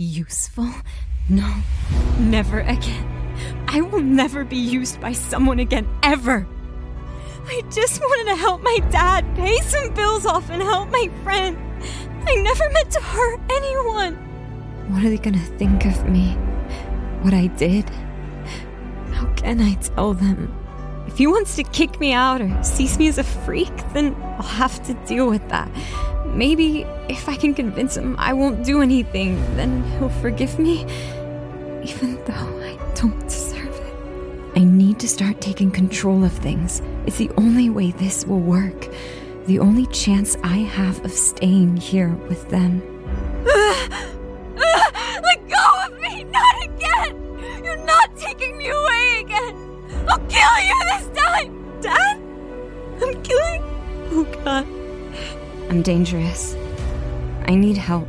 Useful? 0.00 0.70
No, 1.28 1.52
never 2.20 2.60
again. 2.60 3.34
I 3.66 3.80
will 3.80 4.00
never 4.00 4.44
be 4.44 4.56
used 4.56 5.00
by 5.00 5.10
someone 5.10 5.58
again, 5.58 5.88
ever. 6.04 6.46
I 7.44 7.62
just 7.72 8.00
wanted 8.00 8.30
to 8.30 8.36
help 8.36 8.62
my 8.62 8.78
dad, 8.92 9.26
pay 9.34 9.58
some 9.62 9.92
bills 9.94 10.24
off, 10.24 10.50
and 10.50 10.62
help 10.62 10.90
my 10.90 11.10
friend. 11.24 11.58
I 12.28 12.36
never 12.36 12.70
meant 12.70 12.92
to 12.92 13.00
hurt 13.00 13.40
anyone. 13.50 14.14
What 14.92 15.04
are 15.04 15.10
they 15.10 15.18
gonna 15.18 15.40
think 15.58 15.84
of 15.84 16.08
me? 16.08 16.34
What 17.22 17.34
I 17.34 17.48
did? 17.48 17.90
How 19.10 19.26
can 19.34 19.60
I 19.60 19.74
tell 19.74 20.14
them? 20.14 20.54
If 21.08 21.18
he 21.18 21.26
wants 21.26 21.56
to 21.56 21.64
kick 21.64 21.98
me 21.98 22.12
out 22.12 22.40
or 22.40 22.62
sees 22.62 22.96
me 23.00 23.08
as 23.08 23.18
a 23.18 23.24
freak, 23.24 23.76
then 23.94 24.14
I'll 24.38 24.42
have 24.42 24.80
to 24.86 24.94
deal 25.08 25.28
with 25.28 25.48
that. 25.48 25.68
Maybe 26.34 26.86
if 27.08 27.28
I 27.28 27.36
can 27.36 27.54
convince 27.54 27.96
him 27.96 28.16
I 28.18 28.32
won't 28.32 28.64
do 28.64 28.80
anything, 28.82 29.36
then 29.56 29.82
he'll 29.98 30.08
forgive 30.08 30.58
me, 30.58 30.82
even 31.82 32.16
though 32.24 32.60
I 32.62 32.78
don't 32.94 33.20
deserve 33.20 33.74
it. 33.74 33.94
I 34.56 34.64
need 34.64 34.98
to 35.00 35.08
start 35.08 35.40
taking 35.40 35.70
control 35.70 36.24
of 36.24 36.32
things. 36.32 36.82
It's 37.06 37.16
the 37.18 37.30
only 37.36 37.70
way 37.70 37.90
this 37.92 38.24
will 38.26 38.40
work. 38.40 38.88
The 39.46 39.58
only 39.58 39.86
chance 39.86 40.36
I 40.44 40.58
have 40.58 41.04
of 41.04 41.12
staying 41.12 41.76
here 41.78 42.14
with 42.28 42.48
them. 42.50 42.82
Let 44.54 45.48
go 45.48 45.64
of 45.86 45.98
me! 45.98 46.24
Not 46.24 46.64
again! 46.64 47.64
You're 47.64 47.84
not 47.84 48.16
taking 48.16 48.58
me 48.58 48.68
away 48.68 49.20
again! 49.20 49.56
I'll 50.08 50.18
kill 50.28 50.58
you 50.60 50.78
this 50.92 51.08
time! 51.18 51.80
Dad? 51.80 52.20
I'm 53.02 53.22
killing. 53.22 53.62
Oh 54.10 54.26
god. 54.44 54.77
I'm 55.68 55.82
dangerous. 55.82 56.54
I 57.46 57.54
need 57.54 57.76
help. 57.76 58.08